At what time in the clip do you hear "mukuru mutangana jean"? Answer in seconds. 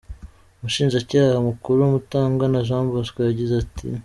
1.47-2.85